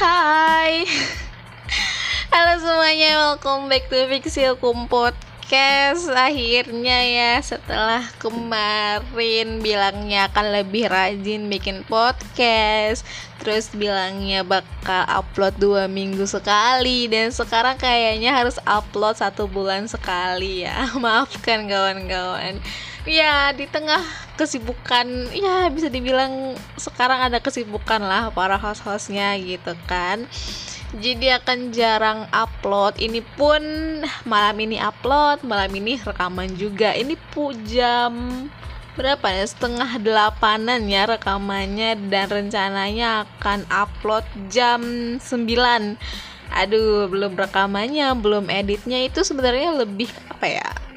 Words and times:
Hai. 0.00 0.88
Halo 2.32 2.56
semuanya, 2.56 3.36
welcome 3.36 3.68
back 3.68 3.84
to 3.92 4.08
Fixilkum 4.08 4.88
Podcast. 4.88 6.08
Akhirnya 6.08 7.04
ya 7.04 7.36
setelah 7.44 8.08
kemarin 8.16 9.60
bilangnya 9.60 10.32
akan 10.32 10.56
lebih 10.56 10.88
rajin 10.88 11.52
bikin 11.52 11.84
podcast 11.84 13.04
Terus 13.44 13.68
bilangnya 13.76 14.40
bakal 14.40 15.04
upload 15.04 15.60
dua 15.60 15.84
minggu 15.84 16.24
sekali 16.24 17.04
Dan 17.04 17.28
sekarang 17.28 17.76
kayaknya 17.76 18.32
harus 18.32 18.56
upload 18.64 19.20
satu 19.20 19.52
bulan 19.52 19.84
sekali 19.84 20.64
ya. 20.64 20.88
Maafkan 21.04 21.68
kawan-kawan 21.68 22.56
ya 23.08 23.52
di 23.56 23.64
tengah 23.64 24.02
kesibukan 24.36 25.32
ya 25.32 25.68
bisa 25.72 25.88
dibilang 25.88 26.56
sekarang 26.76 27.24
ada 27.24 27.40
kesibukan 27.40 28.00
lah 28.00 28.28
para 28.32 28.60
host-hostnya 28.60 29.36
gitu 29.40 29.72
kan. 29.88 30.28
Jadi 30.90 31.30
akan 31.30 31.70
jarang 31.70 32.26
upload. 32.34 32.98
Ini 32.98 33.22
pun 33.38 33.62
malam 34.26 34.56
ini 34.58 34.82
upload 34.82 35.46
malam 35.46 35.70
ini 35.70 36.02
rekaman 36.02 36.58
juga. 36.58 36.90
Ini 36.98 37.14
pu 37.30 37.54
jam 37.62 38.12
berapa 38.98 39.22
ya? 39.30 39.46
Setengah 39.46 40.02
delapanan 40.02 40.82
ya 40.90 41.06
rekamannya 41.06 41.94
dan 42.10 42.26
rencananya 42.26 43.22
akan 43.38 43.62
upload 43.70 44.26
jam 44.50 44.82
9 45.22 45.94
aduh 46.50 47.06
belum 47.06 47.38
rekamannya 47.38 48.10
belum 48.18 48.50
editnya. 48.50 48.98
Itu 49.06 49.22
sebenarnya 49.22 49.70
lebih 49.70 50.10
apa 50.26 50.46
ya 50.50 50.89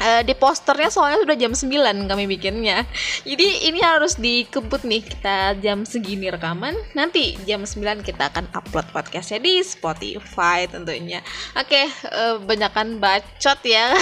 uh, 0.00 0.22
di 0.24 0.34
posternya 0.34 0.90
soalnya 0.90 1.18
sudah 1.22 1.36
jam 1.36 1.52
9 1.54 2.10
kami 2.10 2.24
bikinnya. 2.30 2.86
Jadi 3.26 3.68
ini 3.70 3.80
harus 3.82 4.16
dikebut 4.18 4.82
nih 4.86 5.02
kita 5.04 5.58
jam 5.60 5.82
segini 5.82 6.30
rekaman. 6.30 6.74
Nanti 6.94 7.38
jam 7.44 7.62
9 7.62 8.06
kita 8.06 8.30
akan 8.32 8.50
upload 8.54 8.88
podcastnya 8.94 9.42
di 9.42 9.60
Spotify 9.62 10.66
tentunya. 10.70 11.22
Oke 11.58 11.84
okay, 11.84 11.86
uh, 12.08 12.18
eh, 12.18 12.36
banyakkan 12.42 12.98
bacot 13.02 13.60
ya. 13.66 13.94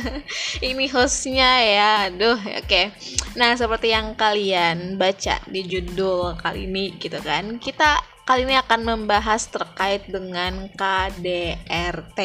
Ini 0.68 0.86
hostnya 0.92 1.50
ya 1.62 1.90
aduh 2.10 2.38
oke. 2.38 2.66
Okay. 2.66 2.84
nah 3.36 3.52
seperti 3.52 3.92
yang 3.92 4.16
kalian 4.16 4.96
baca 4.96 5.38
di 5.44 5.60
judul 5.68 6.40
kali 6.40 6.64
ini 6.64 6.96
gitu 6.96 7.20
kan 7.20 7.60
kita 7.60 8.15
kali 8.26 8.42
ini 8.42 8.58
akan 8.58 8.82
membahas 8.82 9.46
terkait 9.46 10.02
dengan 10.10 10.66
KDRT 10.74 12.18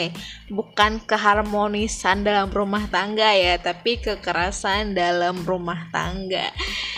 bukan 0.49 0.97
keharmonisan 1.05 2.25
dalam 2.25 2.49
rumah 2.49 2.89
tangga 2.89 3.29
ya 3.37 3.61
tapi 3.61 4.01
kekerasan 4.01 4.97
dalam 4.97 5.45
rumah 5.45 5.93
tangga. 5.93 6.49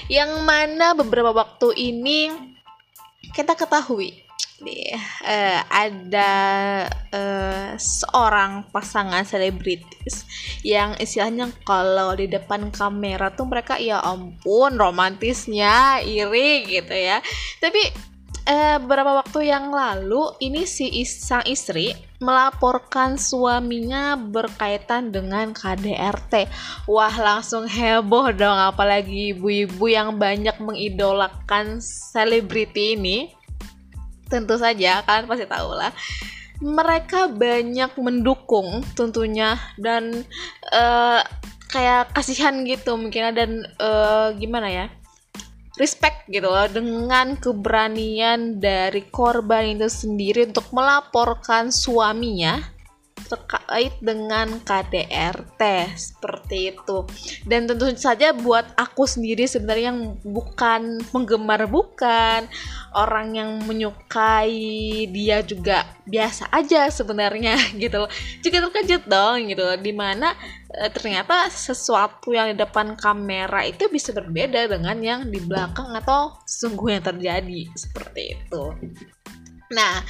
Yang 0.07 0.31
mana 0.47 0.95
beberapa 0.95 1.35
waktu 1.35 1.75
ini 1.75 2.31
kita 3.35 3.59
ketahui 3.59 4.23
uh, 5.27 5.59
ada 5.67 6.31
uh, 7.11 7.71
seorang 7.75 8.71
pasangan 8.71 9.27
selebritis 9.27 10.23
yang 10.63 10.95
istilahnya 10.95 11.51
kalau 11.67 12.15
di 12.15 12.31
depan 12.31 12.71
kamera 12.71 13.35
tuh 13.35 13.51
mereka 13.51 13.75
ya 13.75 13.99
ampun 13.99 14.79
romantisnya 14.79 15.99
iri 16.07 16.63
gitu 16.71 16.95
ya. 16.95 17.19
Tapi 17.59 18.12
eh, 18.43 18.75
beberapa 18.79 19.23
waktu 19.23 19.51
yang 19.51 19.71
lalu 19.71 20.35
ini 20.43 20.67
si 20.67 21.01
is 21.03 21.11
sang 21.23 21.43
istri 21.47 21.95
melaporkan 22.23 23.19
suaminya 23.19 24.15
berkaitan 24.15 25.11
dengan 25.11 25.51
KDRT. 25.51 26.47
Wah, 26.87 27.11
langsung 27.11 27.67
heboh 27.67 28.31
dong 28.31 28.55
apalagi 28.55 29.35
ibu-ibu 29.35 29.85
yang 29.91 30.15
banyak 30.15 30.55
mengidolakan 30.63 31.83
selebriti 31.83 32.95
ini. 32.95 33.31
Tentu 34.31 34.55
saja 34.55 35.03
kalian 35.03 35.27
pasti 35.27 35.45
tahu 35.45 35.75
lah. 35.75 35.91
Mereka 36.63 37.35
banyak 37.35 37.91
mendukung 37.99 38.87
tentunya 38.95 39.59
dan 39.75 40.23
uh, 40.71 41.19
kayak 41.67 42.15
kasihan 42.15 42.63
gitu 42.63 42.95
mungkin 42.95 43.35
dan 43.35 43.67
uh, 43.83 44.31
gimana 44.39 44.71
ya? 44.71 44.87
Respect 45.77 46.29
gitu 46.29 46.45
loh 46.45 46.69
dengan 46.69 47.33
keberanian 47.37 48.61
dari 48.61 49.09
korban 49.09 49.73
itu 49.73 49.89
sendiri 49.89 50.49
untuk 50.49 50.69
melaporkan 50.69 51.73
suaminya 51.73 52.73
terkait 53.33 53.97
dengan 53.97 54.61
KDRT 54.61 55.61
seperti 55.97 56.75
itu. 56.75 57.07
Dan 57.47 57.65
tentu 57.65 57.89
saja 57.97 58.35
buat 58.35 58.67
aku 58.77 59.09
sendiri 59.09 59.49
sebenarnya 59.49 59.89
yang 59.89 60.19
bukan 60.21 61.01
penggemar 61.09 61.65
bukan. 61.65 62.45
Orang 62.93 63.33
yang 63.33 63.63
menyukai 63.65 65.09
dia 65.09 65.41
juga 65.41 65.87
biasa 66.03 66.51
aja 66.51 66.87
sebenarnya 66.91 67.55
gitu 67.83 68.03
loh. 68.03 68.11
Juga 68.43 68.57
terkejut 68.69 69.03
dong 69.07 69.47
gitu 69.47 69.63
loh. 69.63 69.77
Di 69.79 69.93
mana 69.95 70.35
e, 70.69 70.89
ternyata 70.91 71.47
sesuatu 71.47 72.35
yang 72.35 72.53
di 72.53 72.57
depan 72.59 72.95
kamera 72.99 73.63
itu 73.63 73.87
bisa 73.87 74.11
berbeda 74.11 74.67
dengan 74.67 74.97
yang 74.99 75.21
di 75.27 75.39
belakang 75.41 75.95
atau 75.97 76.37
sungguh 76.45 76.99
yang 76.99 77.03
terjadi. 77.03 77.71
Seperti 77.75 78.21
itu. 78.35 78.63
Nah 79.73 80.03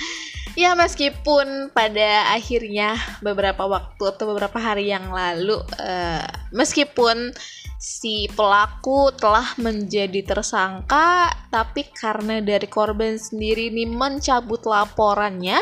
Ya 0.54 0.78
meskipun 0.78 1.74
pada 1.74 2.30
akhirnya 2.30 2.94
beberapa 3.25 3.66
waktu 3.66 4.04
atau 4.06 4.25
beberapa 4.30 4.62
hari 4.62 4.94
yang 4.94 5.10
lalu 5.10 5.58
uh, 5.81 6.30
meskipun 6.54 7.34
si 7.83 8.31
pelaku 8.31 9.11
telah 9.19 9.59
menjadi 9.59 10.23
tersangka 10.23 11.27
tapi 11.51 11.91
karena 11.91 12.39
dari 12.39 12.63
korban 12.71 13.19
sendiri 13.19 13.67
ini 13.75 13.83
mencabut 13.83 14.63
laporannya 14.63 15.59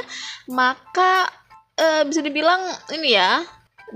maka 0.53 1.25
uh, 1.81 2.05
bisa 2.05 2.21
dibilang 2.21 2.61
ini 2.93 3.17
ya 3.17 3.41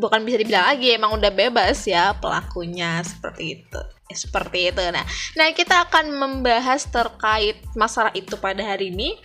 bukan 0.01 0.25
bisa 0.25 0.41
dibilang 0.41 0.73
lagi 0.73 0.97
emang 0.97 1.13
udah 1.21 1.29
bebas 1.29 1.85
ya 1.85 2.17
pelakunya 2.17 3.05
seperti 3.05 3.61
itu. 3.61 3.81
Seperti 4.09 4.73
itu. 4.73 4.81
Nah 4.89 5.05
nah 5.37 5.45
kita 5.53 5.85
akan 5.85 6.09
membahas 6.17 6.81
terkait 6.89 7.61
masalah 7.77 8.09
itu 8.17 8.33
pada 8.41 8.65
hari 8.65 8.89
ini. 8.89 9.21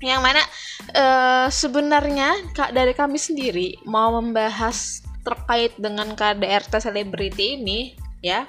Yang 0.00 0.20
mana 0.24 0.42
uh, 0.92 1.48
sebenarnya 1.52 2.32
kak 2.56 2.72
dari 2.72 2.92
kami 2.96 3.20
sendiri 3.20 3.76
mau 3.84 4.08
membahas 4.20 5.04
terkait 5.24 5.72
dengan 5.80 6.12
KDRT 6.12 6.72
selebriti 6.80 7.56
ini 7.60 8.05
ya. 8.22 8.48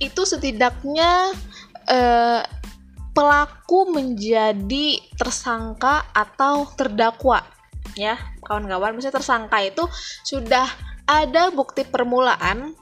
Itu 0.00 0.26
setidaknya 0.28 1.32
uh, 1.88 2.42
pelaku 3.16 3.92
menjadi 3.92 5.00
tersangka 5.16 6.04
atau 6.12 6.68
terdakwa. 6.76 7.42
Ya 7.96 8.20
kawan-kawan. 8.44 8.96
Misalnya 8.96 9.18
tersangka 9.20 9.58
itu 9.64 9.84
sudah 10.26 10.68
ada 11.06 11.54
bukti 11.54 11.86
permulaan 11.86 12.74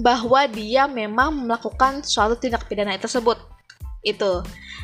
bahwa 0.00 0.48
dia 0.48 0.88
memang 0.88 1.44
melakukan 1.44 2.00
suatu 2.00 2.36
tindak 2.40 2.64
pidana 2.64 2.96
tersebut 2.96 3.51
itu. 4.02 4.42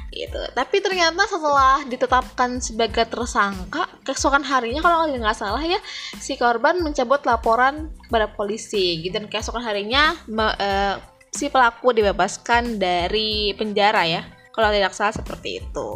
Gitu. 0.09 0.41
Tapi 0.57 0.77
ternyata 0.81 1.29
setelah 1.29 1.85
ditetapkan 1.85 2.65
sebagai 2.65 3.05
tersangka 3.05 3.85
keesokan 4.07 4.41
harinya 4.41 4.81
kalau 4.81 5.05
nggak 5.05 5.37
salah 5.37 5.61
ya 5.61 5.77
si 6.17 6.41
korban 6.41 6.81
mencabut 6.81 7.21
laporan 7.29 7.93
pada 8.09 8.31
polisi 8.33 9.05
gitu. 9.05 9.21
Dan 9.21 9.29
keesokan 9.29 9.61
harinya 9.61 10.17
me, 10.31 10.49
uh, 10.49 10.97
si 11.35 11.53
pelaku 11.53 11.93
dibebaskan 11.93 12.81
dari 12.81 13.53
penjara 13.53 14.09
ya. 14.09 14.23
Kalau 14.55 14.73
tidak 14.73 14.97
salah 14.97 15.15
seperti 15.15 15.63
itu. 15.63 15.89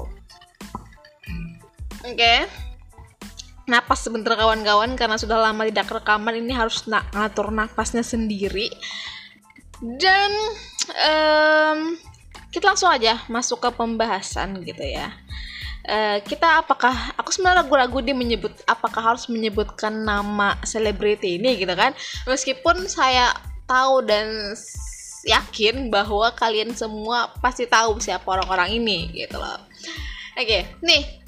Oke. 2.02 2.18
Okay. 2.18 2.40
napas 3.62 4.02
sebentar 4.02 4.34
kawan-kawan 4.34 4.98
karena 4.98 5.14
sudah 5.14 5.38
lama 5.38 5.62
tidak 5.62 5.86
rekaman 5.86 6.34
ini 6.34 6.50
harus 6.50 6.82
nak 6.90 7.06
ngatur 7.14 7.54
napasnya 7.54 8.02
sendiri. 8.02 8.68
Dan 9.80 10.30
um, 10.90 11.78
kita 12.52 12.70
langsung 12.70 12.92
aja 12.92 13.24
masuk 13.32 13.64
ke 13.64 13.70
pembahasan 13.72 14.60
gitu 14.62 14.84
ya. 14.84 15.10
Uh, 15.82 16.22
kita 16.22 16.62
apakah 16.62 16.94
aku 17.18 17.34
sebenarnya 17.34 17.66
ragu-ragu 17.66 17.98
dia 18.06 18.14
menyebut 18.14 18.54
apakah 18.70 19.02
harus 19.02 19.26
menyebutkan 19.26 19.90
nama 19.90 20.54
selebriti 20.62 21.42
ini 21.42 21.58
gitu 21.58 21.74
kan 21.74 21.90
meskipun 22.22 22.86
saya 22.86 23.34
tahu 23.66 24.06
dan 24.06 24.54
yakin 25.26 25.90
bahwa 25.90 26.30
kalian 26.38 26.70
semua 26.70 27.34
pasti 27.42 27.66
tahu 27.66 27.98
siapa 27.98 28.22
orang-orang 28.22 28.78
ini 28.78 29.10
gitu 29.10 29.42
loh 29.42 29.58
oke 30.38 30.46
okay, 30.46 30.70
nih 30.86 31.21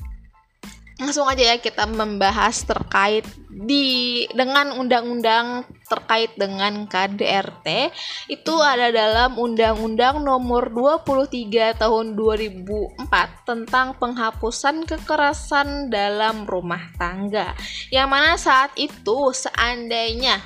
langsung 1.05 1.29
aja 1.29 1.53
ya 1.53 1.57
kita 1.61 1.85
membahas 1.85 2.65
terkait 2.65 3.29
di 3.53 4.25
dengan 4.33 4.73
undang-undang 4.73 5.69
terkait 5.85 6.33
dengan 6.41 6.89
KDRT 6.89 7.93
itu 8.33 8.55
ada 8.57 8.89
dalam 8.89 9.37
Undang-Undang 9.37 10.25
Nomor 10.25 10.73
23 10.73 11.77
Tahun 11.77 12.07
2004 12.17 13.05
tentang 13.45 13.93
penghapusan 14.01 14.89
kekerasan 14.89 15.93
dalam 15.93 16.49
rumah 16.49 16.89
tangga. 16.97 17.53
Yang 17.93 18.09
mana 18.09 18.33
saat 18.41 18.73
itu 18.81 19.31
seandainya 19.37 20.41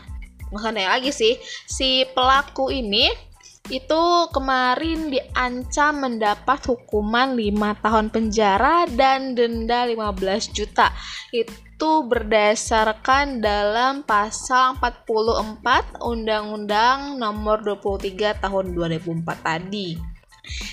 seandainya 0.51 0.89
lagi 0.89 1.13
sih 1.13 1.37
si 1.69 2.09
pelaku 2.17 2.73
ini 2.73 3.28
itu 3.69 4.05
kemarin 4.33 5.13
diancam 5.13 5.93
mendapat 6.01 6.61
hukuman 6.73 7.37
5 7.37 7.85
tahun 7.85 8.07
penjara 8.09 8.89
dan 8.89 9.37
denda 9.37 9.85
15 9.85 10.57
juta. 10.57 10.89
Itu 11.29 12.09
berdasarkan 12.09 13.45
dalam 13.45 14.09
pasal 14.09 14.81
44 14.81 16.01
Undang-Undang 16.01 17.21
Nomor 17.21 17.61
23 17.63 18.41
Tahun 18.41 18.67
2004 18.73 19.37
tadi. 19.45 20.18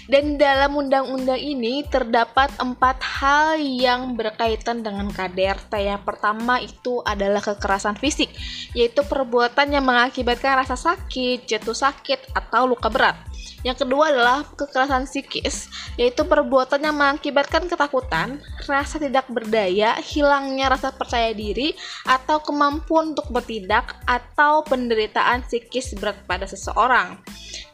Dan 0.06 0.38
dalam 0.38 0.77
undang-undang 0.77 1.39
ini 1.39 1.81
terdapat 1.86 2.54
empat 2.62 2.98
hal 3.01 3.57
yang 3.57 4.13
berkaitan 4.13 4.86
dengan 4.86 5.10
KDRT. 5.10 5.74
Yang 5.81 6.01
pertama 6.06 6.62
itu 6.62 7.01
adalah 7.01 7.42
kekerasan 7.42 7.98
fisik, 7.98 8.30
yaitu 8.77 9.01
perbuatan 9.06 9.74
yang 9.74 9.86
mengakibatkan 9.86 10.62
rasa 10.62 10.77
sakit, 10.77 11.50
jatuh 11.50 11.75
sakit, 11.75 12.31
atau 12.38 12.69
luka 12.69 12.88
berat. 12.88 13.18
Yang 13.65 13.86
kedua 13.86 14.13
adalah 14.13 14.45
kekerasan 14.53 15.09
psikis, 15.09 15.69
yaitu 15.97 16.21
perbuatan 16.21 16.81
yang 16.81 16.95
mengakibatkan 16.95 17.65
ketakutan, 17.65 18.38
rasa 18.69 19.01
tidak 19.01 19.25
berdaya, 19.27 19.97
hilangnya 20.01 20.69
rasa 20.69 20.94
percaya 20.94 21.33
diri, 21.33 21.74
atau 22.06 22.42
kemampuan 22.42 23.18
untuk 23.18 23.30
bertindak, 23.33 23.97
atau 24.06 24.62
penderitaan 24.65 25.45
psikis 25.45 25.97
berat 25.97 26.21
pada 26.30 26.45
seseorang. 26.45 27.18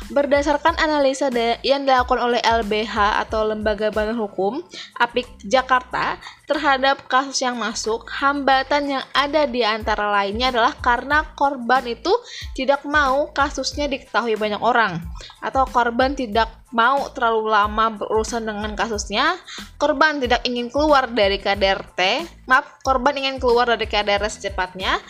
Berdasarkan 0.08 0.78
analisa 0.78 1.28
yang 1.66 1.82
dilakukan 1.82 2.22
oleh 2.22 2.40
LBH 2.40 3.26
atau 3.26 3.42
Lembaga 3.44 3.90
Bantuan 3.90 4.16
Hukum 4.16 4.54
APIK 4.96 5.44
Jakarta 5.44 6.16
terhadap 6.46 7.04
kasus 7.10 7.42
yang 7.44 7.58
masuk, 7.58 8.08
hambatan 8.08 8.98
yang 8.98 9.04
ada 9.12 9.44
di 9.44 9.60
antara 9.66 10.08
lainnya 10.08 10.54
adalah 10.54 10.72
karena 10.78 11.26
korban 11.34 11.84
itu 11.84 12.14
tidak 12.56 12.86
mau 12.88 13.28
kasusnya 13.34 13.90
diketahui 13.90 14.38
banyak 14.38 14.62
orang 14.62 15.02
atau 15.44 15.68
korban 15.68 16.16
tidak 16.16 16.48
mau 16.72 17.08
terlalu 17.16 17.48
lama 17.48 17.96
berurusan 17.96 18.44
dengan 18.44 18.76
kasusnya, 18.76 19.40
korban 19.80 20.20
tidak 20.20 20.44
ingin 20.44 20.68
keluar 20.68 21.08
dari 21.08 21.40
KDRT, 21.40 22.00
maaf, 22.44 22.80
korban 22.84 23.16
ingin 23.16 23.40
keluar 23.40 23.64
dari 23.64 23.88
KDRT 23.88 24.28
secepatnya, 24.28 25.00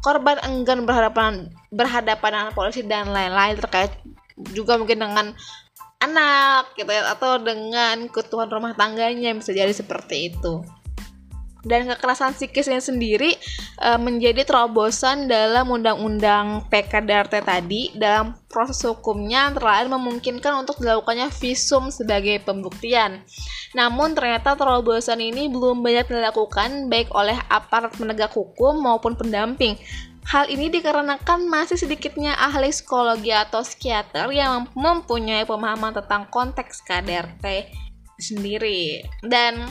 korban 0.00 0.40
enggan 0.44 0.88
berhadapan 0.88 1.52
berhadapan 1.68 2.30
dengan 2.32 2.52
polisi 2.56 2.82
dan 2.84 3.12
lain-lain 3.12 3.60
terkait 3.60 3.92
juga 4.52 4.80
mungkin 4.80 5.00
dengan 5.02 5.26
anak 6.02 6.74
gitu 6.74 6.90
ya 6.90 7.14
atau 7.14 7.38
dengan 7.38 8.10
ketuhan 8.10 8.50
rumah 8.50 8.74
tangganya 8.74 9.30
bisa 9.38 9.54
jadi 9.54 9.70
seperti 9.70 10.34
itu 10.34 10.66
dan 11.62 11.86
kekerasan 11.86 12.34
psikisnya 12.34 12.82
sendiri 12.82 13.38
e, 13.78 13.88
menjadi 13.98 14.42
terobosan 14.42 15.30
dalam 15.30 15.70
undang-undang 15.70 16.66
PKDRT 16.66 17.34
tadi 17.46 17.94
dalam 17.94 18.34
proses 18.50 18.82
hukumnya 18.82 19.54
lain 19.54 19.94
memungkinkan 19.94 20.66
untuk 20.66 20.82
dilakukannya 20.82 21.30
visum 21.30 21.88
sebagai 21.94 22.42
pembuktian. 22.42 23.22
Namun 23.78 24.18
ternyata 24.18 24.58
terobosan 24.58 25.22
ini 25.22 25.46
belum 25.48 25.86
banyak 25.86 26.10
dilakukan 26.10 26.90
baik 26.90 27.14
oleh 27.14 27.38
aparat 27.46 27.94
penegak 27.94 28.34
hukum 28.34 28.82
maupun 28.82 29.14
pendamping. 29.14 29.78
Hal 30.22 30.46
ini 30.48 30.70
dikarenakan 30.70 31.50
masih 31.50 31.74
sedikitnya 31.74 32.38
ahli 32.38 32.70
psikologi 32.70 33.34
atau 33.34 33.66
psikiater 33.66 34.30
yang 34.30 34.70
mempunyai 34.78 35.42
pemahaman 35.42 35.92
tentang 35.98 36.30
konteks 36.30 36.82
KDRT 36.86 37.68
sendiri. 38.22 39.02
Dan 39.26 39.66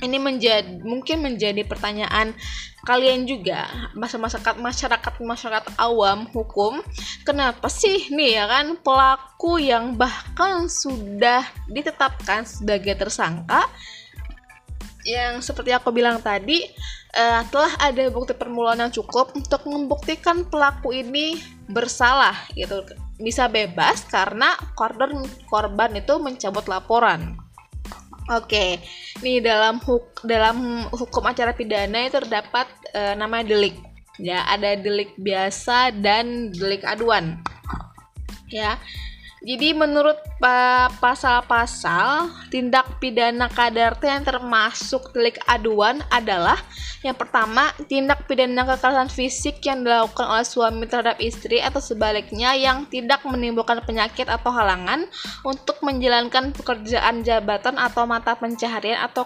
ini 0.00 0.18
menjadi 0.18 0.80
mungkin 0.80 1.22
menjadi 1.22 1.62
pertanyaan 1.64 2.32
kalian 2.88 3.28
juga 3.28 3.68
masyarakat 3.92 4.56
masyarakat 4.56 5.12
masyarakat 5.20 5.72
awam 5.76 6.24
hukum 6.32 6.80
kenapa 7.28 7.68
sih 7.68 8.08
nih 8.08 8.40
ya 8.40 8.44
kan 8.48 8.80
pelaku 8.80 9.60
yang 9.60 10.00
bahkan 10.00 10.64
sudah 10.64 11.44
ditetapkan 11.68 12.48
sebagai 12.48 12.96
tersangka 12.96 13.68
yang 15.04 15.40
seperti 15.40 15.72
aku 15.72 15.92
bilang 15.92 16.20
tadi 16.20 16.64
uh, 17.16 17.42
telah 17.48 17.72
ada 17.80 18.08
bukti 18.12 18.36
permulaan 18.36 18.84
yang 18.88 18.92
cukup 18.92 19.32
untuk 19.32 19.64
membuktikan 19.66 20.44
pelaku 20.46 20.92
ini 20.92 21.40
bersalah 21.70 22.36
gitu 22.52 22.84
bisa 23.20 23.48
bebas 23.48 24.04
karena 24.08 24.56
korban 24.76 25.24
korban 25.48 25.96
itu 25.96 26.16
mencabut 26.20 26.66
laporan 26.68 27.40
Oke, 28.30 28.78
nih 29.26 29.42
dalam 29.42 29.82
huk 29.82 30.22
dalam 30.22 30.86
hukum 30.94 31.26
acara 31.26 31.50
pidana 31.50 32.06
itu 32.06 32.14
terdapat 32.14 32.70
e, 32.94 33.18
nama 33.18 33.42
delik. 33.42 33.74
Ya, 34.22 34.46
ada 34.46 34.78
delik 34.78 35.18
biasa 35.18 35.90
dan 35.98 36.54
delik 36.54 36.86
aduan. 36.86 37.42
Ya. 38.46 38.78
Jadi 39.40 39.72
menurut 39.72 40.20
pasal-pasal 41.00 42.28
tindak 42.52 43.00
pidana 43.00 43.48
KDRT 43.48 44.02
yang 44.04 44.24
termasuk 44.24 45.16
delik 45.16 45.40
aduan 45.48 46.04
adalah 46.12 46.60
yang 47.00 47.16
pertama, 47.16 47.72
tindak 47.88 48.28
pidana 48.28 48.68
kekerasan 48.68 49.08
fisik 49.08 49.64
yang 49.64 49.80
dilakukan 49.80 50.28
oleh 50.28 50.44
suami 50.44 50.84
terhadap 50.84 51.16
istri 51.16 51.56
atau 51.56 51.80
sebaliknya 51.80 52.52
yang 52.52 52.84
tidak 52.92 53.24
menimbulkan 53.24 53.80
penyakit 53.88 54.28
atau 54.28 54.52
halangan 54.52 55.08
untuk 55.40 55.80
menjalankan 55.80 56.52
pekerjaan 56.52 57.24
jabatan 57.24 57.80
atau 57.80 58.04
mata 58.04 58.36
pencaharian 58.36 59.00
atau 59.00 59.24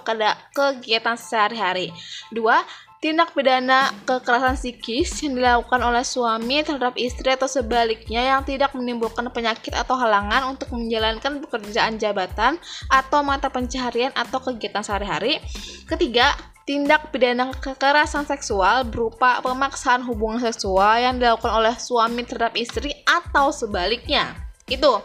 kegiatan 0.54 1.18
sehari-hari. 1.18 1.90
Dua, 2.30 2.62
tindak 3.04 3.37
pidana 3.37 3.92
kekerasan 4.08 4.56
psikis 4.56 5.12
yang 5.20 5.37
dilakukan 5.37 5.76
oleh 5.84 6.00
suami 6.00 6.64
terhadap 6.64 6.96
istri 6.96 7.37
atau 7.37 7.44
sebaliknya 7.44 8.32
yang 8.32 8.40
tidak 8.49 8.73
menimbulkan 8.73 9.28
penyakit 9.28 9.76
atau 9.76 9.92
halangan 9.92 10.49
untuk 10.49 10.73
menjalankan 10.73 11.44
pekerjaan 11.44 12.00
jabatan 12.00 12.56
atau 12.88 13.20
mata 13.20 13.52
pencaharian 13.52 14.08
atau 14.16 14.40
kegiatan 14.40 14.80
sehari-hari. 14.80 15.37
Ketiga, 15.84 16.32
tindak 16.64 17.12
pidana 17.12 17.52
kekerasan 17.52 18.25
seksual 18.25 18.88
berupa 18.88 19.37
pemaksaan 19.44 20.00
hubungan 20.08 20.40
seksual 20.40 20.96
yang 20.96 21.20
dilakukan 21.20 21.52
oleh 21.61 21.76
suami 21.76 22.25
terhadap 22.25 22.56
istri 22.56 22.88
atau 23.04 23.52
sebaliknya. 23.52 24.32
Itu 24.64 25.04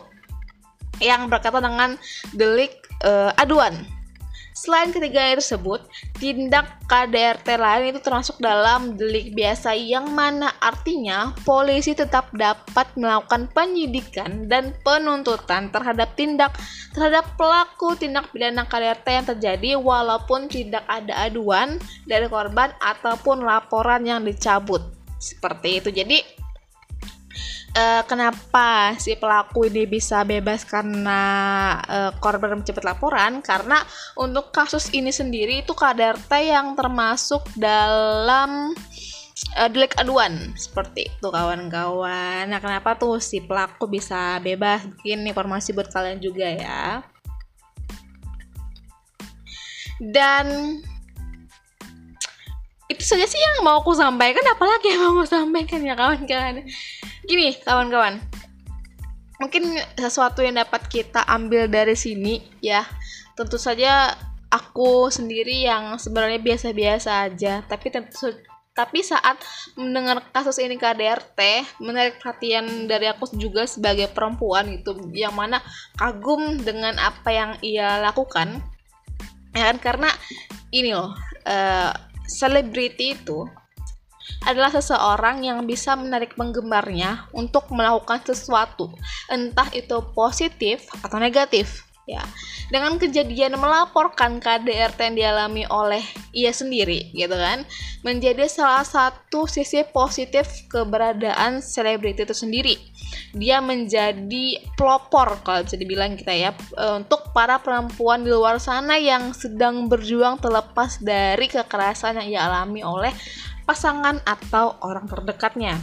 yang 1.04 1.28
berkaitan 1.28 1.68
dengan 1.68 2.00
delik 2.32 2.80
uh, 3.04 3.36
aduan. 3.36 3.99
Selain 4.60 4.92
ketiga 4.92 5.40
tersebut, 5.40 5.88
tindak 6.20 6.84
KDRT 6.92 7.48
lain 7.56 7.96
itu 7.96 8.04
termasuk 8.04 8.44
dalam 8.44 9.00
delik 9.00 9.32
biasa 9.32 9.72
yang 9.72 10.12
mana 10.12 10.52
artinya 10.60 11.32
polisi 11.48 11.96
tetap 11.96 12.28
dapat 12.36 12.92
melakukan 13.00 13.48
penyidikan 13.56 14.52
dan 14.52 14.76
penuntutan 14.84 15.72
terhadap 15.72 16.12
tindak 16.20 16.52
terhadap 16.92 17.24
pelaku 17.40 17.96
tindak 17.96 18.28
pidana 18.36 18.68
KDRT 18.68 19.08
yang 19.08 19.28
terjadi 19.32 19.72
walaupun 19.80 20.52
tidak 20.52 20.84
ada 20.92 21.32
aduan 21.32 21.80
dari 22.04 22.28
korban 22.28 22.76
ataupun 22.84 23.48
laporan 23.48 24.04
yang 24.04 24.28
dicabut. 24.28 24.84
Seperti 25.24 25.80
itu. 25.80 25.90
Jadi 25.96 26.20
uh, 27.76 28.04
kenapa 28.08 28.96
si 28.98 29.14
pelaku 29.20 29.70
ini 29.70 29.86
bisa 29.86 30.24
bebas 30.26 30.66
karena 30.66 31.22
uh, 31.86 32.12
korban 32.18 32.62
mencepat 32.62 32.86
laporan 32.86 33.42
karena 33.44 33.84
untuk 34.18 34.50
kasus 34.50 34.90
ini 34.96 35.14
sendiri 35.14 35.62
itu 35.62 35.74
KDRT 35.76 36.32
yang 36.50 36.74
termasuk 36.74 37.46
dalam 37.54 38.74
uh, 39.58 39.70
delik 39.70 39.94
aduan 40.00 40.54
seperti 40.58 41.10
itu 41.10 41.28
kawan-kawan. 41.30 42.50
Nah, 42.50 42.60
kenapa 42.62 42.98
tuh 42.98 43.22
si 43.22 43.44
pelaku 43.44 43.90
bisa 43.90 44.38
bebas? 44.42 44.86
Bikin 45.02 45.26
informasi 45.26 45.74
buat 45.76 45.90
kalian 45.92 46.20
juga 46.22 46.48
ya. 46.50 46.84
Dan 50.00 50.80
itu 52.90 53.04
saja 53.06 53.28
sih 53.30 53.38
yang 53.38 53.62
mau 53.62 53.86
aku 53.86 53.94
sampaikan 53.94 54.42
apalagi 54.50 54.98
yang 54.98 55.14
mau 55.14 55.22
aku 55.22 55.30
sampaikan 55.30 55.84
ya 55.86 55.94
kawan-kawan 55.94 56.66
gini 57.30 57.54
kawan-kawan. 57.62 58.18
Mungkin 59.38 59.78
sesuatu 59.96 60.42
yang 60.42 60.58
dapat 60.58 60.90
kita 60.90 61.22
ambil 61.30 61.70
dari 61.70 61.94
sini 61.94 62.42
ya. 62.60 62.84
Tentu 63.38 63.56
saja 63.62 64.18
aku 64.50 65.14
sendiri 65.14 65.64
yang 65.64 65.96
sebenarnya 66.02 66.42
biasa-biasa 66.42 67.30
aja. 67.30 67.62
Tapi 67.64 67.88
tentu 67.94 68.34
tapi 68.74 69.04
saat 69.04 69.36
mendengar 69.76 70.24
kasus 70.32 70.56
ini 70.64 70.80
KDRT 70.80 71.40
menarik 71.84 72.16
perhatian 72.24 72.88
dari 72.88 73.12
aku 73.12 73.28
juga 73.36 73.68
sebagai 73.68 74.08
perempuan 74.08 74.72
itu 74.72 74.96
yang 75.12 75.36
mana 75.36 75.60
kagum 76.00 76.64
dengan 76.64 76.96
apa 76.96 77.28
yang 77.28 77.52
ia 77.60 78.00
lakukan 78.00 78.64
ya 79.52 79.68
kan? 79.72 79.78
Karena 79.84 80.10
ini 80.72 80.96
loh 80.96 81.12
uh, 81.44 81.92
selebriti 82.24 83.20
itu 83.20 83.44
adalah 84.48 84.72
seseorang 84.72 85.44
yang 85.44 85.64
bisa 85.68 85.94
menarik 86.00 86.34
penggemarnya 86.36 87.30
untuk 87.36 87.68
melakukan 87.74 88.24
sesuatu, 88.24 88.92
entah 89.28 89.68
itu 89.76 90.00
positif 90.16 90.88
atau 91.04 91.20
negatif. 91.20 91.90
Ya, 92.10 92.26
dengan 92.74 92.98
kejadian 92.98 93.62
melaporkan 93.62 94.42
KDRT 94.42 95.14
yang 95.14 95.16
dialami 95.22 95.70
oleh 95.70 96.02
ia 96.34 96.50
sendiri, 96.50 97.14
gitu 97.14 97.38
kan, 97.38 97.70
menjadi 98.02 98.50
salah 98.50 98.82
satu 98.82 99.46
sisi 99.46 99.86
positif 99.94 100.66
keberadaan 100.74 101.62
selebriti 101.62 102.26
itu 102.26 102.34
sendiri. 102.34 102.76
Dia 103.38 103.62
menjadi 103.62 104.58
pelopor 104.74 105.38
kalau 105.46 105.62
bisa 105.62 105.78
dibilang 105.78 106.18
kita 106.18 106.34
ya 106.34 106.52
e, 106.54 106.86
untuk 106.98 107.30
para 107.30 107.62
perempuan 107.62 108.26
di 108.26 108.34
luar 108.34 108.58
sana 108.58 108.98
yang 108.98 109.38
sedang 109.38 109.86
berjuang 109.86 110.42
terlepas 110.42 110.98
dari 110.98 111.46
kekerasan 111.46 112.26
yang 112.26 112.28
ia 112.34 112.42
alami 112.50 112.82
oleh 112.82 113.14
pasangan 113.70 114.18
atau 114.26 114.82
orang 114.82 115.06
terdekatnya. 115.06 115.78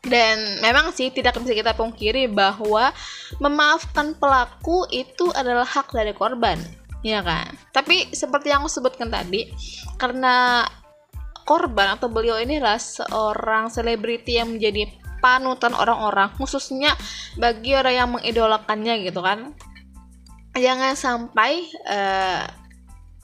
Dan 0.00 0.62
memang 0.62 0.94
sih 0.94 1.10
tidak 1.10 1.42
bisa 1.42 1.52
kita 1.52 1.74
pungkiri 1.74 2.30
bahwa 2.30 2.94
memaafkan 3.42 4.14
pelaku 4.14 4.86
itu 4.94 5.28
adalah 5.34 5.66
hak 5.66 5.90
dari 5.90 6.14
korban, 6.14 6.56
ya 7.02 7.20
kan? 7.20 7.50
Tapi 7.74 8.14
seperti 8.14 8.54
yang 8.54 8.62
aku 8.64 8.70
sebutkan 8.70 9.10
tadi, 9.10 9.50
karena 9.98 10.64
korban 11.44 11.98
atau 11.98 12.06
beliau 12.08 12.38
ini 12.38 12.62
adalah 12.62 12.80
seorang 12.80 13.68
selebriti 13.68 14.38
yang 14.38 14.56
menjadi 14.56 14.88
panutan 15.20 15.76
orang-orang, 15.76 16.32
khususnya 16.38 16.96
bagi 17.36 17.76
orang 17.76 17.94
yang 17.98 18.08
mengidolakannya 18.14 19.04
gitu 19.04 19.20
kan. 19.20 19.52
Jangan 20.56 20.96
sampai 20.96 21.68
uh, 21.86 22.59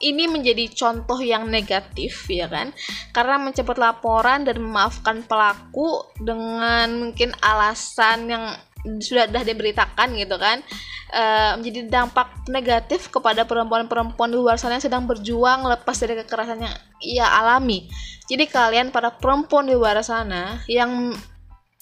ini 0.00 0.28
menjadi 0.28 0.68
contoh 0.76 1.16
yang 1.24 1.48
negatif 1.48 2.28
ya 2.28 2.46
kan? 2.46 2.72
Karena 3.16 3.40
mencabut 3.40 3.80
laporan 3.80 4.44
dan 4.44 4.60
memaafkan 4.60 5.24
pelaku 5.24 6.04
dengan 6.20 7.08
mungkin 7.08 7.32
alasan 7.40 8.28
yang 8.28 8.44
sudah 8.86 9.26
dah 9.26 9.42
diberitakan 9.42 10.14
gitu 10.14 10.38
kan 10.38 10.62
e, 11.10 11.22
menjadi 11.58 11.90
dampak 11.90 12.46
negatif 12.46 13.10
kepada 13.10 13.42
perempuan-perempuan 13.42 14.30
di 14.30 14.38
luar 14.38 14.62
sana 14.62 14.78
yang 14.78 14.86
sedang 14.86 15.04
berjuang 15.10 15.66
lepas 15.66 15.96
dari 15.98 16.14
kekerasan 16.22 16.62
yang 16.62 16.74
ia 17.02 17.26
alami. 17.26 17.90
Jadi 18.30 18.46
kalian 18.46 18.94
para 18.94 19.10
perempuan 19.10 19.66
di 19.66 19.74
luar 19.74 19.98
sana 20.06 20.62
yang 20.70 21.14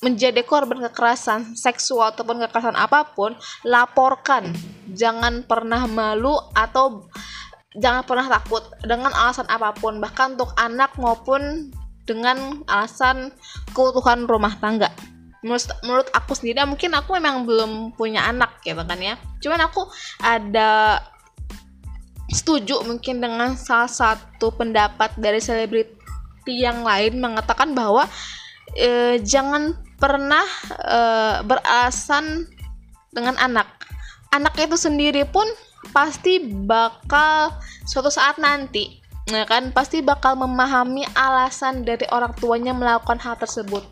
menjadi 0.04 0.44
korban 0.44 0.84
kekerasan 0.84 1.56
seksual 1.56 2.12
ataupun 2.12 2.44
kekerasan 2.44 2.76
apa 2.76 3.16
pun 3.16 3.32
laporkan. 3.64 4.52
Jangan 4.92 5.48
pernah 5.48 5.88
malu 5.88 6.36
atau 6.52 7.08
jangan 7.78 8.06
pernah 8.06 8.26
takut 8.30 8.62
dengan 8.86 9.10
alasan 9.10 9.46
apa 9.50 9.74
pun 9.74 9.98
bahkan 9.98 10.38
untuk 10.38 10.54
anak 10.54 10.94
maupun 10.98 11.74
dengan 12.04 12.62
alasan 12.68 13.32
keutuhan 13.72 14.28
rumah 14.28 14.54
tangga. 14.60 14.92
Menurut 15.44 15.68
menurut 15.84 16.08
aku 16.16 16.32
sendiri 16.32 16.64
mungkin 16.64 16.96
aku 16.96 17.16
memang 17.20 17.44
belum 17.44 17.72
punya 17.98 18.24
anak 18.24 18.60
gitu 18.64 18.80
kan 18.80 19.00
ya. 19.00 19.16
Cuman 19.40 19.60
aku 19.60 19.84
ada 20.24 21.00
setuju 22.32 22.80
mungkin 22.84 23.20
dengan 23.20 23.52
salah 23.58 23.90
satu 23.90 24.48
pendapat 24.56 25.12
dari 25.20 25.40
selebriti 25.40 26.54
yang 26.64 26.80
lain 26.80 27.20
mengatakan 27.20 27.76
bahwa 27.76 28.08
e, 28.72 29.20
jangan 29.20 29.76
pernah 30.00 30.44
e, 30.80 31.00
beralasan 31.44 32.48
dengan 33.12 33.36
anak. 33.36 33.68
Anak 34.32 34.56
itu 34.56 34.74
sendiri 34.80 35.28
pun 35.28 35.44
pasti 35.92 36.40
bakal 36.44 37.52
suatu 37.84 38.08
saat 38.08 38.40
nanti 38.40 39.04
ya 39.28 39.48
kan 39.48 39.72
pasti 39.72 40.04
bakal 40.04 40.36
memahami 40.36 41.08
alasan 41.16 41.80
dari 41.84 42.04
orang 42.12 42.36
tuanya 42.36 42.76
melakukan 42.76 43.16
hal 43.20 43.36
tersebut. 43.40 43.84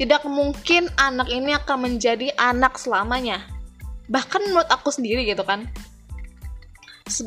Tidak 0.00 0.24
mungkin 0.24 0.88
anak 0.96 1.28
ini 1.28 1.52
akan 1.52 1.84
menjadi 1.84 2.32
anak 2.40 2.80
selamanya. 2.80 3.44
Bahkan 4.08 4.48
menurut 4.48 4.70
aku 4.72 4.88
sendiri 4.88 5.28
gitu 5.28 5.44
kan. 5.44 5.68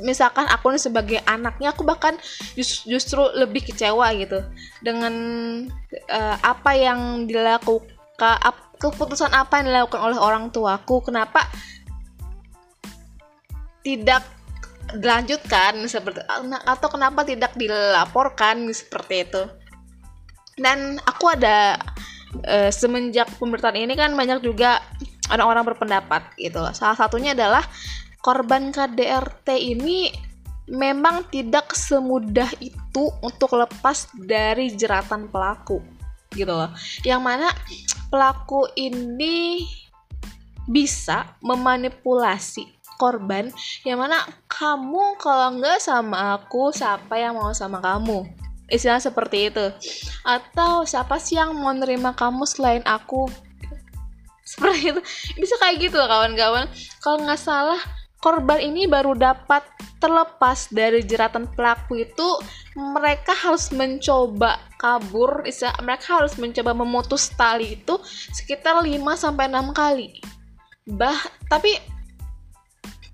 Misalkan 0.01 0.47
aku 0.49 0.73
nih 0.73 0.81
sebagai 0.81 1.19
anaknya 1.27 1.75
aku 1.75 1.83
bahkan 1.85 2.17
just, 2.57 2.87
justru 2.87 3.19
lebih 3.35 3.67
kecewa 3.67 4.15
gitu 4.15 4.41
dengan 4.79 5.13
uh, 6.09 6.37
apa 6.39 6.71
yang 6.73 7.27
dilakukan 7.29 7.85
keputusan 8.79 9.29
apa 9.35 9.61
yang 9.61 9.69
dilakukan 9.69 10.01
oleh 10.01 10.17
orang 10.17 10.49
tuaku. 10.49 11.03
Kenapa 11.05 11.45
tidak 13.83 14.23
dilanjutkan 14.95 15.83
seperti 15.87 16.23
atau 16.67 16.87
kenapa 16.91 17.23
tidak 17.23 17.55
dilaporkan 17.55 18.67
seperti 18.71 19.27
itu. 19.27 19.43
Dan 20.53 21.01
aku 21.01 21.33
ada 21.33 21.79
e, 22.45 22.69
semenjak 22.69 23.25
pemberitaan 23.41 23.79
ini 23.79 23.97
kan 23.97 24.13
banyak 24.13 24.43
juga 24.43 24.83
orang-orang 25.33 25.73
berpendapat 25.73 26.35
gitu. 26.37 26.61
Salah 26.75 26.97
satunya 26.97 27.33
adalah 27.33 27.63
korban 28.21 28.69
KDRT 28.69 29.47
ini 29.75 30.13
memang 30.69 31.27
tidak 31.27 31.75
semudah 31.75 32.47
itu 32.63 33.11
untuk 33.19 33.57
lepas 33.57 34.07
dari 34.15 34.71
jeratan 34.71 35.27
pelaku 35.27 35.81
gitu 36.37 36.53
loh. 36.53 36.71
Yang 37.01 37.21
mana 37.21 37.47
pelaku 38.13 38.69
ini 38.77 39.65
bisa 40.63 41.35
memanipulasi 41.43 42.82
korban 42.97 43.49
yang 43.83 44.01
mana 44.01 44.21
kamu 44.47 45.17
kalau 45.17 45.57
nggak 45.59 45.79
sama 45.81 46.37
aku 46.39 46.73
siapa 46.73 47.17
yang 47.19 47.37
mau 47.37 47.51
sama 47.51 47.83
kamu? 47.83 48.25
Istilah 48.71 49.03
seperti 49.03 49.53
itu. 49.53 49.65
Atau 50.25 50.87
siapa 50.87 51.19
sih 51.19 51.37
yang 51.37 51.53
mau 51.53 51.75
nerima 51.75 52.15
kamu 52.15 52.47
selain 52.47 52.81
aku? 52.87 53.29
Seperti 54.43 54.95
itu. 54.95 55.01
Bisa 55.37 55.55
kayak 55.61 55.77
gitu 55.77 55.99
kawan-kawan. 55.99 56.65
Kalau 57.03 57.21
nggak 57.21 57.41
salah 57.41 57.79
korban 58.23 58.63
ini 58.63 58.87
baru 58.87 59.19
dapat 59.19 59.67
terlepas 59.99 60.71
dari 60.71 61.03
jeratan 61.03 61.51
pelaku 61.51 62.07
itu 62.07 62.27
mereka 62.79 63.35
harus 63.35 63.67
mencoba 63.75 64.63
kabur 64.79 65.43
mereka 65.83 66.23
harus 66.23 66.39
mencoba 66.39 66.71
memutus 66.71 67.31
tali 67.35 67.75
itu 67.75 67.99
sekitar 68.31 68.79
5 68.79 68.87
sampai 69.19 69.51
6 69.51 69.75
kali. 69.75 70.23
Bah 70.87 71.19
tapi 71.51 71.75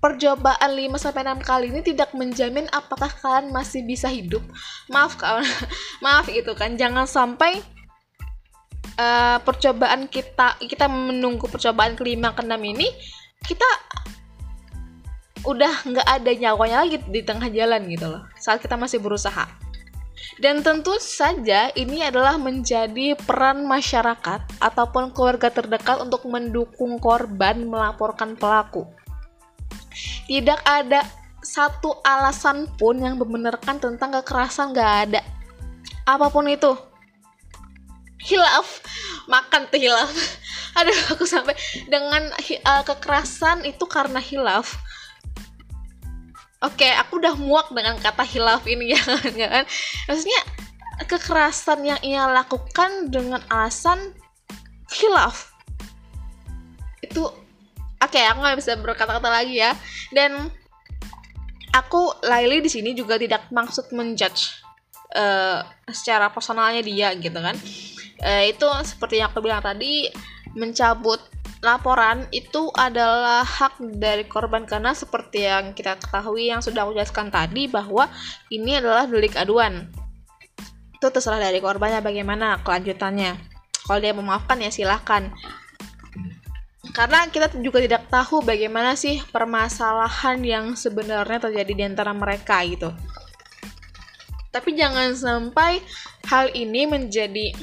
percobaan 0.00 0.72
5 0.72 0.96
sampai 0.96 1.22
6 1.28 1.44
kali 1.44 1.66
ini 1.70 1.80
tidak 1.84 2.10
menjamin 2.16 2.66
apakah 2.72 3.12
kalian 3.20 3.52
masih 3.52 3.84
bisa 3.84 4.08
hidup. 4.08 4.42
Maaf 4.88 5.20
kawan, 5.20 5.44
maaf 6.04 6.26
itu 6.32 6.50
kan. 6.56 6.74
Jangan 6.74 7.04
sampai 7.04 7.60
uh, 9.00 9.38
percobaan 9.40 10.08
kita 10.08 10.60
kita 10.60 10.88
menunggu 10.88 11.48
percobaan 11.48 11.96
kelima 11.96 12.32
ke 12.36 12.44
enam 12.44 12.60
ini 12.60 12.88
kita 13.44 13.68
udah 15.48 15.72
nggak 15.88 16.08
ada 16.20 16.30
nyawanya 16.36 16.84
lagi 16.84 17.00
di 17.08 17.24
tengah 17.24 17.48
jalan 17.48 17.88
gitu 17.88 18.12
loh 18.12 18.28
saat 18.36 18.60
kita 18.60 18.76
masih 18.76 19.00
berusaha 19.00 19.48
dan 20.40 20.60
tentu 20.64 20.96
saja 21.00 21.72
ini 21.76 22.04
adalah 22.04 22.36
menjadi 22.40 23.16
peran 23.16 23.64
masyarakat 23.64 24.40
ataupun 24.60 25.12
keluarga 25.12 25.52
terdekat 25.52 26.00
untuk 26.00 26.24
mendukung 26.28 26.96
korban 26.96 27.60
melaporkan 27.68 28.36
pelaku. 28.40 28.88
Tidak 30.26 30.60
ada 30.66 31.02
satu 31.40 31.98
alasan 32.04 32.68
pun 32.76 33.00
yang 33.00 33.16
membenarkan 33.16 33.80
tentang 33.80 34.14
kekerasan 34.20 34.76
gak 34.76 34.92
ada. 35.08 35.20
Apa 36.04 36.28
pun 36.28 36.46
itu. 36.46 36.76
Hilaf, 38.20 38.84
makan 39.26 39.66
tuh 39.72 39.80
hilaf. 39.80 40.12
Aduh, 40.78 40.98
aku 41.16 41.24
sampai 41.24 41.56
dengan 41.88 42.30
uh, 42.30 42.82
kekerasan 42.86 43.66
itu 43.66 43.82
karena 43.90 44.22
hilaf 44.22 44.78
Oke, 46.60 46.84
okay, 46.84 46.92
aku 46.92 47.16
udah 47.16 47.32
muak 47.40 47.72
dengan 47.72 47.96
kata 47.96 48.20
hilaf 48.20 48.68
ini 48.68 48.90
ya 48.92 49.00
kan, 49.00 49.32
ya 49.32 49.48
kan? 49.48 49.64
Maksudnya 50.04 50.40
kekerasan 51.08 51.80
yang 51.88 52.00
ia 52.04 52.28
lakukan 52.28 53.08
dengan 53.08 53.40
alasan 53.48 54.12
hilaf 54.92 55.56
itu 57.00 57.24
oke 58.00 58.10
okay, 58.10 58.24
aku 58.26 58.38
nggak 58.40 58.58
bisa 58.58 58.72
berkata-kata 58.80 59.28
lagi 59.28 59.60
ya 59.60 59.72
dan 60.10 60.50
aku 61.76 62.16
Laili 62.26 62.64
di 62.64 62.70
sini 62.72 62.96
juga 62.96 63.20
tidak 63.20 63.46
maksud 63.54 63.94
menjudge 63.94 64.50
uh, 65.14 65.62
secara 65.86 66.32
personalnya 66.34 66.82
dia 66.82 67.14
gitu 67.14 67.38
kan 67.38 67.54
uh, 68.24 68.44
itu 68.44 68.66
seperti 68.82 69.22
yang 69.22 69.30
aku 69.30 69.44
bilang 69.44 69.62
tadi 69.62 70.10
mencabut 70.58 71.20
laporan 71.60 72.24
itu 72.32 72.72
adalah 72.72 73.44
hak 73.44 73.76
dari 74.00 74.24
korban 74.24 74.64
karena 74.64 74.96
seperti 74.96 75.44
yang 75.44 75.76
kita 75.76 76.00
ketahui 76.00 76.48
yang 76.48 76.64
sudah 76.64 76.88
aku 76.88 76.96
jelaskan 76.96 77.28
tadi 77.28 77.68
bahwa 77.68 78.08
ini 78.48 78.80
adalah 78.80 79.04
delik 79.04 79.36
aduan. 79.36 79.92
Itu 80.96 81.12
terserah 81.12 81.40
dari 81.40 81.60
korbannya 81.60 82.00
bagaimana 82.00 82.64
kelanjutannya. 82.64 83.36
Kalau 83.84 84.00
dia 84.00 84.16
memaafkan 84.16 84.56
ya 84.60 84.72
silahkan. 84.72 85.32
Karena 86.90 87.26
kita 87.30 87.54
juga 87.62 87.78
tidak 87.78 88.10
tahu 88.10 88.42
bagaimana 88.42 88.98
sih 88.98 89.22
permasalahan 89.30 90.42
yang 90.42 90.64
sebenarnya 90.74 91.50
terjadi 91.50 91.72
di 91.72 91.84
antara 91.86 92.10
mereka 92.10 92.60
gitu. 92.66 92.90
Tapi 94.50 94.74
jangan 94.74 95.14
sampai 95.14 95.78
hal 96.26 96.50
ini 96.52 96.90
menjadi 96.90 97.54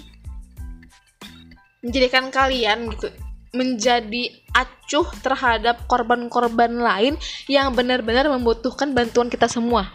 menjadikan 1.83 2.31
kalian 2.31 2.91
gitu 2.95 3.11
menjadi 3.55 4.29
acuh 4.53 5.07
terhadap 5.23 5.87
korban-korban 5.89 6.77
lain 6.77 7.17
yang 7.49 7.71
benar-benar 7.73 8.27
membutuhkan 8.27 8.91
bantuan 8.91 9.31
kita 9.31 9.49
semua. 9.49 9.87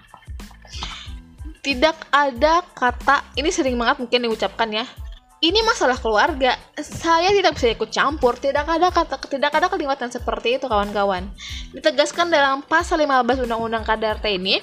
Tidak 1.62 2.10
ada 2.10 2.66
kata, 2.74 3.22
ini 3.38 3.54
sering 3.54 3.78
banget 3.78 4.02
mungkin 4.02 4.26
diucapkan 4.26 4.66
ya. 4.72 4.86
Ini 5.42 5.58
masalah 5.66 5.98
keluarga, 5.98 6.54
saya 6.78 7.34
tidak 7.34 7.58
bisa 7.58 7.74
ikut 7.74 7.90
campur. 7.90 8.38
Tidak 8.38 8.62
ada 8.62 8.94
kata, 8.94 9.18
tidak 9.26 9.50
ada 9.50 9.66
kalimat 9.66 9.98
seperti 9.98 10.54
itu 10.54 10.70
kawan-kawan. 10.70 11.26
Ditegaskan 11.74 12.30
dalam 12.30 12.62
pasal 12.62 13.02
15 13.02 13.50
Undang-Undang 13.50 13.82
KDRT 13.82 14.38
ini 14.38 14.62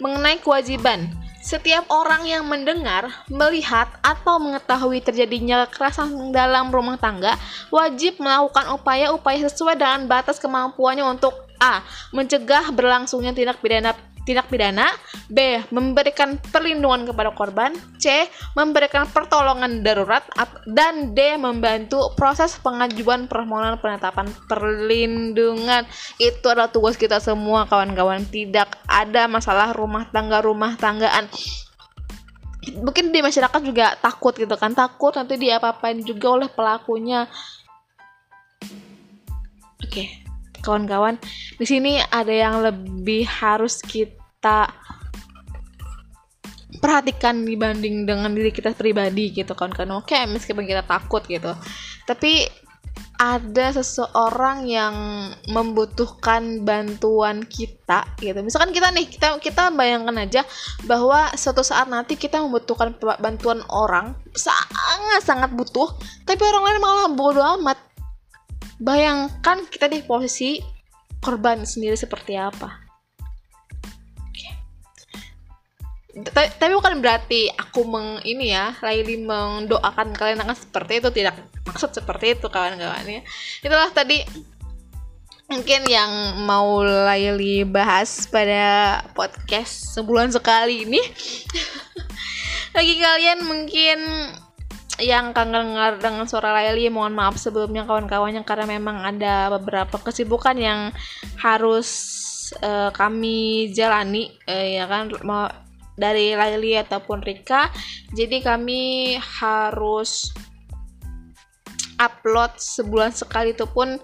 mengenai 0.00 0.40
kewajiban 0.40 1.12
setiap 1.44 1.84
orang 1.92 2.24
yang 2.24 2.48
mendengar, 2.48 3.12
melihat, 3.28 3.92
atau 4.00 4.40
mengetahui 4.40 5.04
terjadinya 5.04 5.68
kekerasan 5.68 6.32
dalam 6.32 6.72
rumah 6.72 6.96
tangga 6.96 7.36
wajib 7.68 8.16
melakukan 8.16 8.72
upaya-upaya 8.72 9.44
sesuai 9.52 9.76
dengan 9.76 10.08
batas 10.08 10.40
kemampuannya 10.40 11.04
untuk 11.04 11.36
A. 11.60 11.84
Mencegah 12.16 12.72
berlangsungnya 12.72 13.36
tindak 13.36 13.60
pidana 13.60 13.92
tindak 14.26 14.50
pidana, 14.50 14.90
B. 15.30 15.62
memberikan 15.70 16.34
perlindungan 16.50 17.06
kepada 17.06 17.30
korban, 17.30 17.70
C. 18.02 18.26
memberikan 18.58 19.06
pertolongan 19.06 19.86
darurat, 19.86 20.26
dan 20.66 21.14
D. 21.14 21.38
membantu 21.38 22.10
proses 22.18 22.58
pengajuan 22.58 23.30
permohonan 23.30 23.78
penetapan 23.78 24.26
perlindungan. 24.50 25.86
Itu 26.18 26.50
adalah 26.50 26.74
tugas 26.74 26.98
kita 26.98 27.22
semua 27.22 27.70
kawan-kawan. 27.70 28.26
Tidak 28.26 28.90
ada 28.90 29.30
masalah 29.30 29.70
rumah 29.70 30.10
tangga-rumah 30.10 30.74
tanggaan 30.76 31.30
mungkin 32.82 33.14
di 33.14 33.22
masyarakat 33.22 33.62
juga 33.62 33.94
takut 34.02 34.34
gitu 34.34 34.58
kan 34.58 34.74
takut 34.74 35.14
nanti 35.14 35.38
dia 35.38 35.62
apa-apain 35.62 36.02
juga 36.02 36.34
oleh 36.34 36.50
pelakunya 36.50 37.30
oke 39.78 39.86
okay 39.86 40.25
kawan-kawan. 40.66 41.22
Di 41.54 41.66
sini 41.66 42.02
ada 42.02 42.34
yang 42.34 42.58
lebih 42.66 43.22
harus 43.30 43.78
kita 43.78 44.66
perhatikan 46.82 47.46
dibanding 47.46 48.04
dengan 48.04 48.34
diri 48.34 48.52
kita 48.52 48.74
pribadi 48.76 49.32
gitu 49.32 49.56
kan 49.56 49.72
oke 49.72 50.18
meskipun 50.26 50.66
kita 50.66 50.82
takut 50.82 51.22
gitu. 51.30 51.54
Tapi 52.04 52.66
ada 53.16 53.72
seseorang 53.72 54.68
yang 54.68 54.94
membutuhkan 55.48 56.60
bantuan 56.68 57.48
kita 57.48 58.04
gitu. 58.20 58.44
Misalkan 58.44 58.76
kita 58.76 58.92
nih 58.92 59.08
kita 59.08 59.40
kita 59.40 59.72
bayangkan 59.72 60.20
aja 60.20 60.44
bahwa 60.84 61.32
suatu 61.32 61.64
saat 61.64 61.88
nanti 61.88 62.20
kita 62.20 62.44
membutuhkan 62.44 62.92
bantuan 63.16 63.64
orang 63.72 64.12
sangat 64.36 65.24
sangat 65.24 65.50
butuh 65.56 65.96
tapi 66.28 66.44
orang 66.44 66.62
lain 66.68 66.80
malah 66.84 67.08
bodoh 67.08 67.46
amat 67.56 67.85
Bayangkan 68.76 69.64
kita 69.68 69.88
di 69.88 70.04
posisi 70.04 70.60
korban 71.20 71.64
sendiri 71.64 71.96
seperti 71.96 72.36
apa. 72.36 72.86
tapi 76.24 76.72
bukan 76.72 77.04
berarti 77.04 77.52
aku 77.52 77.84
meng 77.84 78.24
ini 78.24 78.48
ya 78.48 78.72
Laili 78.80 79.20
mendoakan 79.20 80.16
kalian 80.16 80.40
akan 80.40 80.56
seperti 80.56 81.04
itu 81.04 81.12
tidak 81.12 81.36
maksud 81.68 81.92
seperti 81.92 82.32
itu 82.32 82.48
kawan-kawan 82.48 83.04
ya. 83.04 83.20
Itulah 83.60 83.92
tadi 83.92 84.24
mungkin 85.46 85.84
yang 85.84 86.40
mau 86.48 86.80
Laili 86.80 87.68
bahas 87.68 88.24
pada 88.32 89.04
podcast 89.12 89.92
sebulan 89.92 90.32
sekali 90.32 90.88
ini. 90.88 91.04
Bagi 92.74 92.96
kalian 92.96 93.44
mungkin 93.44 93.98
yang 94.96 95.36
kangen 95.36 95.76
dengar 95.76 96.00
dengan 96.00 96.24
suara 96.24 96.56
Laili 96.56 96.88
mohon 96.88 97.12
maaf 97.12 97.36
sebelumnya 97.36 97.84
kawan-kawannya 97.84 98.42
karena 98.48 98.64
memang 98.64 99.04
ada 99.04 99.52
beberapa 99.52 100.00
kesibukan 100.00 100.56
yang 100.56 100.80
harus 101.36 101.88
uh, 102.64 102.88
kami 102.96 103.68
jalani 103.76 104.32
uh, 104.48 104.66
ya 104.66 104.88
kan 104.88 105.12
dari 105.96 106.36
Laili 106.36 106.76
ataupun 106.76 107.24
Rika. 107.24 107.72
Jadi 108.12 108.40
kami 108.44 109.16
harus 109.20 110.32
upload 111.96 112.56
sebulan 112.60 113.12
sekali 113.12 113.56
itu 113.56 113.64
pun 113.68 113.96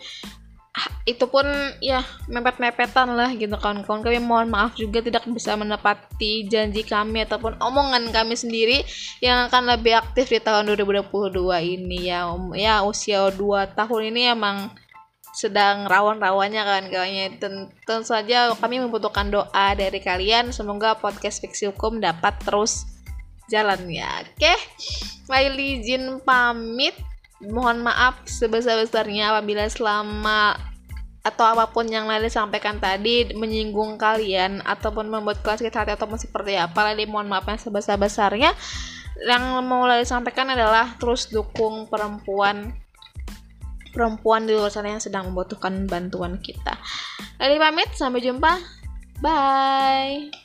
itu 1.05 1.29
pun 1.29 1.45
ya 1.85 2.01
mepet-mepetan 2.33 3.13
lah 3.13 3.29
gitu 3.37 3.53
kawan-kawan 3.61 4.01
kami 4.01 4.23
mohon 4.25 4.49
maaf 4.49 4.73
juga 4.73 5.05
tidak 5.05 5.29
bisa 5.29 5.53
menepati 5.53 6.49
janji 6.49 6.81
kami 6.81 7.29
ataupun 7.29 7.61
omongan 7.61 8.09
kami 8.09 8.33
sendiri 8.33 8.81
yang 9.21 9.53
akan 9.53 9.77
lebih 9.77 10.01
aktif 10.01 10.33
di 10.33 10.41
tahun 10.41 10.73
2022 10.73 11.37
ini 11.61 12.09
ya. 12.09 12.25
Ya 12.57 12.81
usia 12.89 13.29
2 13.29 13.77
tahun 13.77 14.03
ini 14.17 14.33
emang 14.33 14.73
sedang 15.37 15.89
rawan-rawannya 15.89 16.63
kan 16.65 16.83
kawannya 16.89 17.27
tentu 17.37 17.97
saja 18.05 18.53
kami 18.57 18.81
membutuhkan 18.81 19.29
doa 19.29 19.77
dari 19.77 20.01
kalian. 20.01 20.57
Semoga 20.57 20.97
podcast 20.97 21.45
fiksi 21.45 21.69
hukum 21.69 22.01
dapat 22.01 22.33
terus 22.49 22.89
jalan 23.53 23.85
ya 23.93 24.09
oke 24.25 24.55
Laili 25.29 25.85
izin 25.85 26.25
pamit 26.25 26.97
mohon 27.51 27.83
maaf 27.83 28.23
sebesar-besarnya 28.27 29.35
apabila 29.35 29.67
selama 29.67 30.55
atau 31.23 31.47
apa 31.47 31.71
pun 31.71 31.87
yang 31.87 32.11
Lali 32.11 32.27
sampaikan 32.27 32.83
tadi 32.83 33.31
menyinggung 33.39 33.95
kalian 33.95 34.59
ataupun 34.67 35.07
membuat 35.07 35.39
kalian 35.47 35.59
sakit 35.63 35.75
hati 35.75 35.91
ataupun 35.95 36.19
seperti 36.19 36.59
apa 36.59 36.91
Lali 36.91 37.07
mohon 37.07 37.31
maaf 37.31 37.47
yang 37.47 37.63
sebesar-besarnya. 37.63 38.51
Yang 39.23 39.43
mau 39.63 39.87
Lali 39.87 40.03
sampaikan 40.03 40.51
adalah 40.51 40.99
terus 40.99 41.31
dukung 41.31 41.87
perempuan 41.87 42.75
perempuan 43.95 44.49
di 44.49 44.57
luar 44.57 44.73
sana 44.73 44.99
yang 44.99 45.05
sedang 45.05 45.31
membutuhkan 45.31 45.87
bantuan 45.87 46.43
kita. 46.43 46.75
Lali 47.39 47.55
pamit 47.63 47.91
sampai 47.95 48.19
jumpa. 48.19 48.53
Bye 49.23 50.42